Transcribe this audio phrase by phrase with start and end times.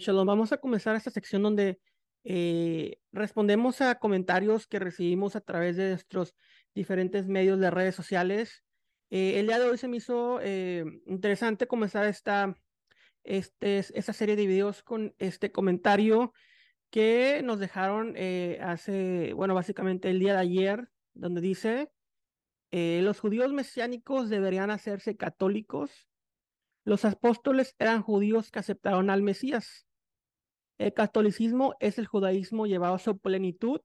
[0.00, 1.78] Shalom, vamos a comenzar esta sección donde
[2.24, 6.34] eh, respondemos a comentarios que recibimos a través de nuestros
[6.74, 8.64] diferentes medios de redes sociales.
[9.10, 12.54] Eh, el día de hoy se me hizo eh, interesante comenzar esta,
[13.24, 16.32] este, esta serie de videos con este comentario
[16.90, 18.16] que nos dejaron
[18.60, 21.88] hace, bueno, básicamente el día de ayer, donde dice,
[22.72, 26.08] los judíos mesiánicos deberían hacerse católicos
[26.84, 29.86] los apóstoles eran judíos que aceptaron al Mesías.
[30.80, 33.82] El catolicismo es el judaísmo llevado a su plenitud.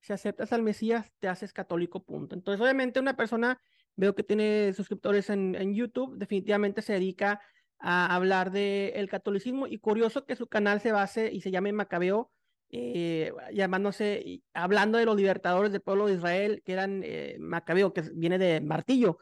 [0.00, 2.36] Si aceptas al Mesías, te haces católico, punto.
[2.36, 3.60] Entonces, obviamente, una persona,
[3.96, 7.40] veo que tiene suscriptores en, YouTube, definitivamente se dedica
[7.80, 12.30] a hablar del catolicismo y curioso que su canal se base y se llame Macabeo,
[12.70, 18.02] eh, llamándose, hablando de los libertadores del pueblo de Israel, que eran eh, Macabeo, que
[18.14, 19.18] viene de martillo,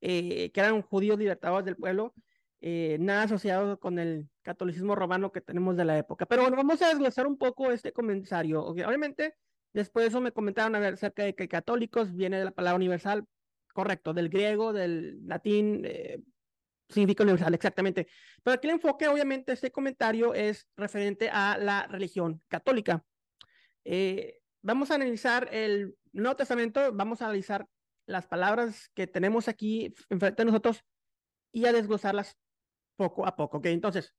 [0.00, 2.14] eh, que eran judíos libertadores del pueblo.
[2.66, 6.24] Eh, nada asociado con el catolicismo romano que tenemos de la época.
[6.24, 8.64] Pero bueno, vamos a desglosar un poco este comentario.
[8.64, 9.34] Obviamente,
[9.74, 13.26] después de eso me comentaron acerca de que católicos viene de la palabra universal,
[13.74, 16.22] correcto, del griego, del latín, eh,
[16.88, 18.08] significa universal, exactamente.
[18.42, 23.04] Pero aquí el enfoque, obviamente, este comentario es referente a la religión católica.
[23.84, 27.66] Eh, vamos a analizar el Nuevo Testamento, vamos a analizar
[28.06, 30.82] las palabras que tenemos aquí enfrente de nosotros
[31.52, 32.38] y a desglosarlas
[32.96, 33.66] poco a poco, ¿ok?
[33.66, 34.14] Entonces,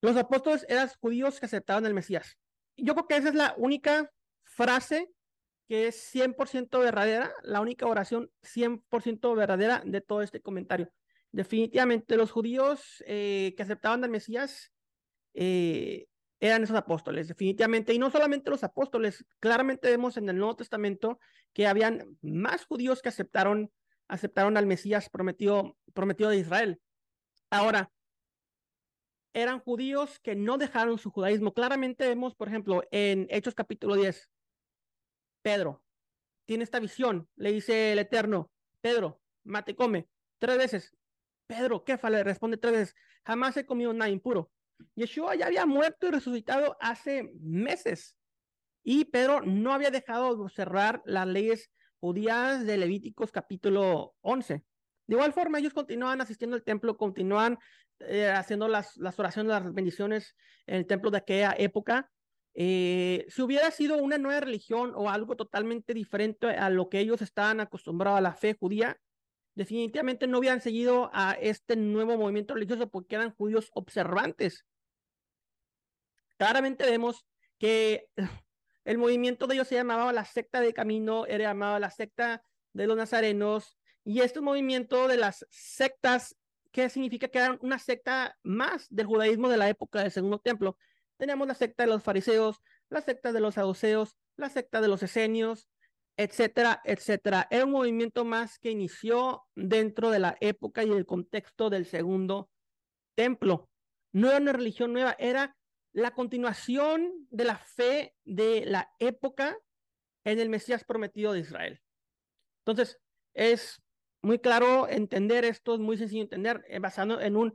[0.00, 2.36] los apóstoles eran judíos que aceptaban el Mesías.
[2.76, 4.10] Yo creo que esa es la única
[4.44, 5.10] frase
[5.68, 10.92] que es 100% verdadera, la única oración 100% verdadera de todo este comentario.
[11.32, 14.72] Definitivamente los judíos eh, que aceptaban al Mesías
[15.34, 16.06] eh,
[16.38, 17.92] eran esos apóstoles, definitivamente.
[17.92, 21.18] Y no solamente los apóstoles, claramente vemos en el Nuevo Testamento
[21.52, 23.70] que habían más judíos que aceptaron,
[24.08, 26.80] aceptaron al Mesías prometido, prometido de Israel.
[27.50, 27.90] Ahora,
[29.32, 31.52] eran judíos que no dejaron su judaísmo.
[31.52, 34.30] Claramente vemos, por ejemplo, en Hechos capítulo 10,
[35.42, 35.82] Pedro
[36.46, 38.50] tiene esta visión, le dice el Eterno,
[38.80, 40.96] Pedro, mate, come, tres veces.
[41.46, 42.94] Pedro, ¿qué Le responde tres veces,
[43.24, 44.50] jamás he comido nada impuro.
[44.94, 48.16] Yeshua ya había muerto y resucitado hace meses.
[48.82, 51.70] Y Pedro no había dejado de observar las leyes
[52.00, 54.64] judías de Levíticos capítulo 11.
[55.06, 57.58] De igual forma, ellos continúan asistiendo al templo, continúan
[58.00, 60.36] eh, haciendo las, oraciones, las bendiciones
[60.66, 62.10] en el templo de aquella época.
[62.54, 67.22] Eh, si hubiera sido una nueva religión o algo totalmente diferente a lo que ellos
[67.22, 68.98] estaban acostumbrados a la fe judía,
[69.54, 74.64] definitivamente no hubieran seguido a este nuevo movimiento religioso porque eran judíos observantes.
[76.36, 77.26] Claramente vemos
[77.58, 78.08] que
[78.84, 82.42] el movimiento de ellos se llamaba la secta de camino, era llamada la secta
[82.72, 83.75] de los nazarenos,
[84.06, 86.36] y este movimiento de las sectas,
[86.70, 90.78] ¿qué significa que eran una secta más del judaísmo de la época del segundo templo?
[91.16, 95.02] Teníamos la secta de los fariseos, la secta de los saduceos, la secta de los
[95.02, 95.68] esenios,
[96.16, 97.48] etcétera, etcétera.
[97.50, 102.48] Era un movimiento más que inició dentro de la época y el contexto del segundo
[103.16, 103.68] templo.
[104.12, 105.56] No era una religión nueva, era
[105.92, 109.58] la continuación de la fe de la época
[110.22, 111.82] en el Mesías prometido de Israel.
[112.60, 113.00] Entonces,
[113.34, 113.82] es
[114.22, 117.54] muy claro entender esto, es muy sencillo entender, eh, basado en un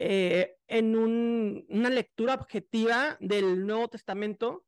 [0.00, 4.64] eh, en un, una lectura objetiva del Nuevo Testamento,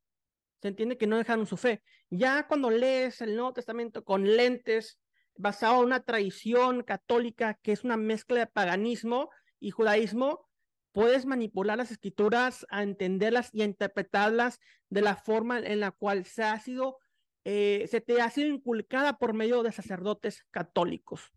[0.60, 1.84] se entiende que no dejaron su fe.
[2.10, 4.98] Ya cuando lees el Nuevo Testamento con lentes,
[5.36, 9.30] basado en una tradición católica que es una mezcla de paganismo
[9.60, 10.48] y judaísmo,
[10.90, 14.58] puedes manipular las escrituras a entenderlas y a interpretarlas
[14.88, 16.98] de la forma en la cual se ha sido,
[17.44, 21.32] eh, se te ha sido inculcada por medio de sacerdotes católicos.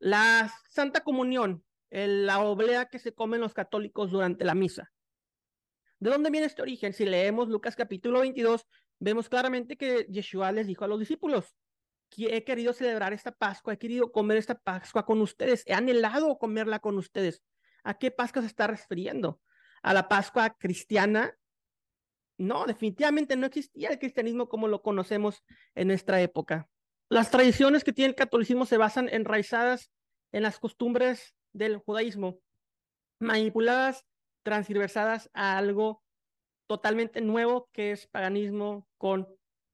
[0.00, 4.92] La Santa Comunión, la oblea que se comen los católicos durante la misa.
[5.98, 6.92] ¿De dónde viene este origen?
[6.92, 8.66] Si leemos Lucas capítulo 22,
[8.98, 11.54] vemos claramente que Yeshua les dijo a los discípulos,
[12.16, 16.80] he querido celebrar esta Pascua, he querido comer esta Pascua con ustedes, he anhelado comerla
[16.80, 17.42] con ustedes.
[17.84, 19.40] ¿A qué Pascua se está refiriendo?
[19.82, 21.36] ¿A la Pascua cristiana?
[22.38, 25.42] No, definitivamente no existía el cristianismo como lo conocemos
[25.74, 26.68] en nuestra época.
[27.08, 29.90] Las tradiciones que tiene el catolicismo se basan enraizadas
[30.32, 32.40] en las costumbres del judaísmo,
[33.20, 34.04] manipuladas,
[34.42, 36.02] transversadas a algo
[36.66, 39.28] totalmente nuevo que es paganismo con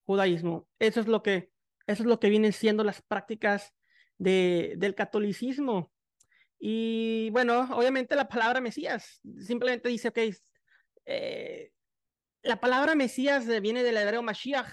[0.04, 0.68] judaísmo.
[0.78, 1.52] Eso es lo que,
[1.86, 3.72] eso es lo que vienen siendo las prácticas
[4.18, 5.92] de, del catolicismo.
[6.58, 10.18] Y bueno, obviamente la palabra Mesías simplemente dice, ok,
[11.06, 11.70] eh,
[12.42, 14.68] la palabra Mesías viene del hebreo Mashiach,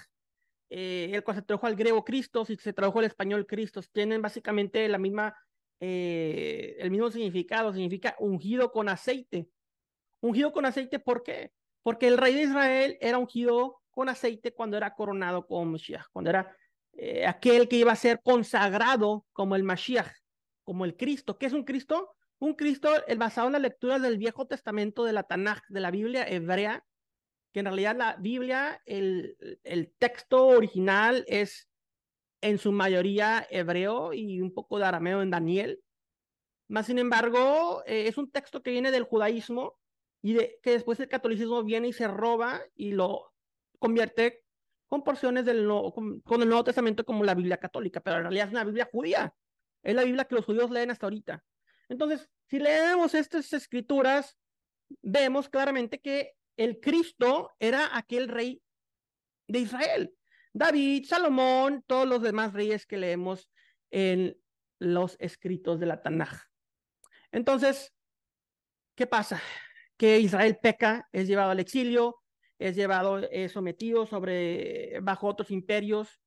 [0.68, 4.20] eh, el cual se tradujo al griego Cristos y se tradujo al español Cristos, tienen
[4.22, 5.36] básicamente la misma,
[5.80, 9.48] eh, el mismo significado, significa ungido con aceite.
[10.20, 11.52] Ungido con aceite, ¿por qué?
[11.82, 16.30] Porque el rey de Israel era ungido con aceite cuando era coronado como Mashiach, cuando
[16.30, 16.56] era
[16.94, 20.10] eh, aquel que iba a ser consagrado como el Mashiach,
[20.64, 21.38] como el Cristo.
[21.38, 22.14] ¿Qué es un Cristo?
[22.38, 25.90] Un Cristo el basado en las lecturas del Viejo Testamento de la Tanaj, de la
[25.90, 26.84] Biblia hebrea,
[27.56, 31.70] que en realidad la Biblia, el, el texto original es
[32.42, 35.82] en su mayoría hebreo y un poco de arameo en Daniel.
[36.68, 39.80] Más sin embargo, eh, es un texto que viene del judaísmo
[40.20, 43.32] y de, que después el catolicismo viene y se roba y lo
[43.78, 44.44] convierte
[44.86, 48.52] con porciones del con, el Nuevo Testamento como la Biblia católica, pero en realidad es
[48.52, 49.34] una Biblia judía.
[49.82, 51.42] Es la Biblia que los judíos leen hasta ahorita.
[51.88, 54.36] Entonces, si leemos estas escrituras,
[55.00, 58.62] vemos claramente que el Cristo era aquel rey
[59.48, 60.14] de Israel.
[60.52, 63.50] David, Salomón, todos los demás reyes que leemos
[63.90, 64.36] en
[64.78, 66.44] los escritos de la Tanaj.
[67.30, 67.92] Entonces,
[68.94, 69.40] ¿qué pasa?
[69.96, 72.22] Que Israel peca, es llevado al exilio,
[72.58, 76.20] es llevado, es sometido sobre, bajo otros imperios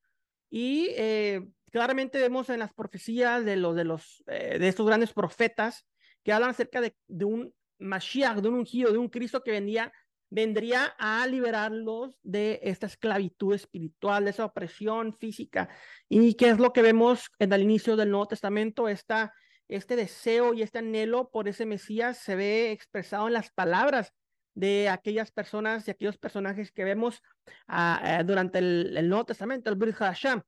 [0.49, 1.41] y eh,
[1.71, 5.85] claramente vemos en las profecías de los, de los, eh, de estos grandes profetas
[6.23, 9.91] que hablan acerca de, de un Mashiach, de un ungido, de un Cristo que vendría,
[10.29, 15.69] vendría a liberarlos de esta esclavitud espiritual, de esa opresión física.
[16.07, 18.87] ¿Y qué es lo que vemos en el inicio del Nuevo Testamento?
[18.87, 19.33] Esta,
[19.67, 24.13] este deseo y este anhelo por ese Mesías se ve expresado en las palabras
[24.53, 27.21] de aquellas personas y aquellos personajes que vemos
[27.69, 30.41] uh, durante el, el, Nuevo Testamento, el Brit Hashem.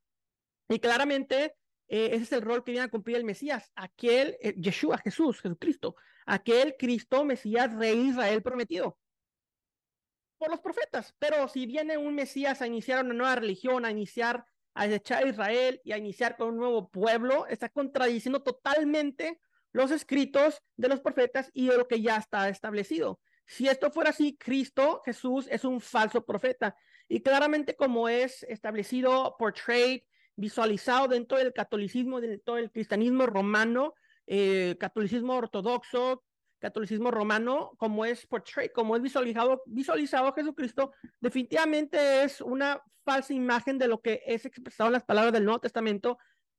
[0.69, 1.55] Y claramente
[1.87, 5.41] eh, ese es el rol que viene a cumplir el Mesías, aquel eh, Yeshua, Jesús,
[5.41, 5.95] Jesucristo,
[6.25, 8.97] aquel Cristo, Mesías, Rey Israel prometido
[10.41, 11.13] por los profetas.
[11.19, 14.43] Pero si viene un Mesías a iniciar una nueva religión, a iniciar,
[14.73, 19.39] a echar a Israel y a iniciar con un nuevo pueblo, está contradiciendo totalmente
[19.71, 23.19] los escritos de los profetas y de lo que ya está establecido.
[23.45, 26.75] Si esto fuera así, Cristo, Jesús, es un falso profeta.
[27.07, 30.01] Y claramente como es establecido, portrayed,
[30.35, 33.93] visualizado dentro del catolicismo, dentro del cristianismo romano,
[34.25, 36.23] eh, catolicismo ortodoxo,
[36.61, 43.77] catolicismo romano, como es portrayed, como es visualizado, visualizado Jesucristo, definitivamente es una falsa imagen
[43.77, 46.17] de lo que es expresado en las palabras del Nuevo Testamento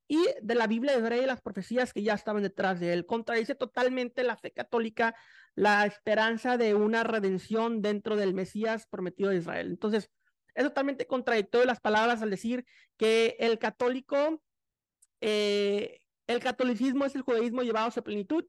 [0.08, 3.06] y de la Biblia hebrea y las profecías que ya estaban detrás de él.
[3.06, 5.14] Contradice totalmente la fe católica,
[5.54, 9.68] la esperanza de una redención dentro del Mesías prometido de Israel.
[9.68, 10.10] Entonces,
[10.54, 12.66] es totalmente contradictorio las palabras al decir
[12.98, 14.42] que el católico,
[15.20, 18.44] eh, el catolicismo es el judaísmo llevado a su plenitud.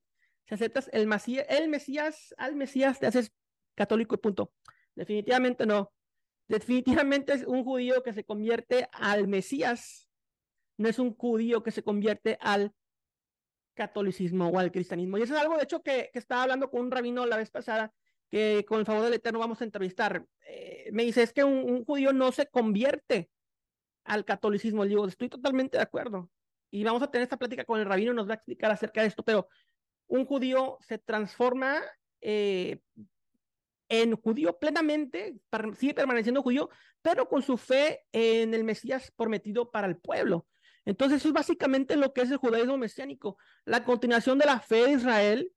[0.47, 1.09] Si aceptas el,
[1.49, 3.31] el Mesías, al Mesías te haces
[3.75, 4.53] católico y punto.
[4.95, 5.91] Definitivamente no.
[6.47, 10.09] Definitivamente es un judío que se convierte al Mesías
[10.77, 12.73] no es un judío que se convierte al
[13.73, 15.17] catolicismo o al cristianismo.
[15.17, 17.49] Y eso es algo, de hecho, que, que estaba hablando con un rabino la vez
[17.49, 17.93] pasada,
[18.29, 20.25] que con el favor del Eterno vamos a entrevistar.
[20.47, 23.29] Eh, me dice, es que un, un, judío no se convierte
[24.03, 24.83] al catolicismo.
[24.83, 26.29] Le digo, estoy totalmente de acuerdo.
[26.71, 29.07] Y vamos a tener esta plática con el rabino, nos va a explicar acerca de
[29.07, 29.47] esto, pero
[30.13, 31.81] un judío se transforma
[32.21, 32.79] eh,
[33.89, 35.39] en judío plenamente,
[35.75, 36.69] sigue permaneciendo judío,
[37.01, 40.45] pero con su fe en el Mesías prometido para el pueblo.
[40.85, 44.83] Entonces, eso es básicamente lo que es el judaísmo mesiánico, la continuación de la fe
[44.83, 45.51] de Israel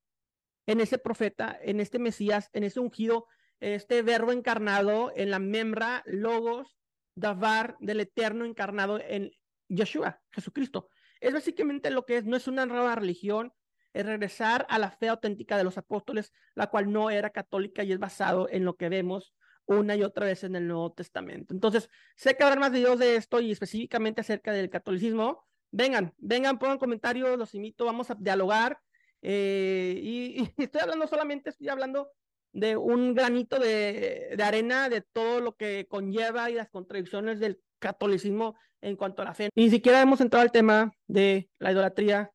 [0.67, 3.27] en ese profeta, en este Mesías, en ese ungido,
[3.61, 6.79] este verbo encarnado en la membra, logos,
[7.15, 9.33] davar del eterno encarnado en
[9.69, 10.89] Yeshua, Jesucristo.
[11.21, 13.53] Es básicamente lo que es, no es una nueva religión,
[13.97, 17.93] es regresar a la fe auténtica de los apóstoles, la cual no era católica y
[17.93, 19.35] es basado en lo que vemos
[19.65, 21.55] una y otra vez en el Nuevo Testamento.
[21.55, 25.45] Entonces, sé que habrá más videos de esto y específicamente acerca del catolicismo.
[25.71, 28.79] Vengan, vengan, pongan comentarios, los invito, vamos a dialogar.
[29.23, 32.11] Eh, y, estoy hablando solamente, estoy hablando
[32.53, 37.61] de un granito de, de, arena de todo lo que conlleva y las contradicciones del
[37.79, 39.49] catolicismo en cuanto a la fe.
[39.55, 42.31] Ni siquiera hemos entrado al tema de la idolatría,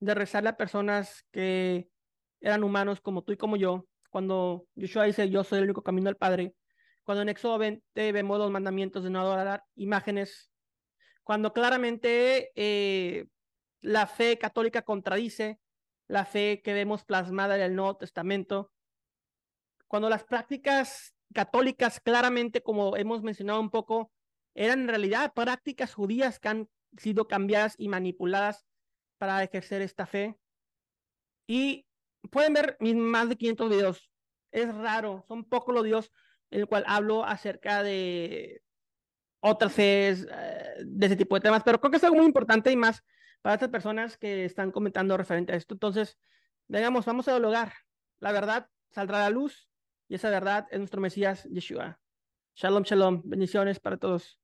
[0.00, 1.88] de rezarle a personas que
[2.40, 6.08] eran humanos como tú y como yo, cuando Yeshua dice, yo soy el único camino
[6.08, 6.54] al Padre,
[7.04, 10.50] cuando en Éxodo 20 vemos los mandamientos de no adorar imágenes,
[11.22, 13.26] cuando claramente eh,
[13.82, 15.60] la fe católica contradice
[16.08, 18.72] la fe que vemos plasmada en el Nuevo Testamento,
[19.86, 24.10] cuando las prácticas católicas claramente, como hemos mencionado un poco,
[24.54, 28.66] eran en realidad prácticas judías que han sido cambiadas y manipuladas
[29.20, 30.34] para ejercer esta fe.
[31.46, 31.86] Y
[32.30, 34.10] pueden ver mis más de 500 videos.
[34.50, 36.10] Es raro, son pocos los videos
[36.50, 38.62] en el cual hablo acerca de
[39.40, 42.72] otras fees, eh, de ese tipo de temas, pero creo que es algo muy importante
[42.72, 43.04] y más
[43.42, 45.74] para estas personas que están comentando referente a esto.
[45.74, 46.18] Entonces,
[46.66, 47.74] digamos, vamos a dialogar.
[48.20, 49.68] La verdad saldrá a la luz
[50.08, 52.00] y esa verdad es nuestro Mesías Yeshua.
[52.54, 53.22] Shalom, shalom.
[53.24, 54.39] Bendiciones para todos.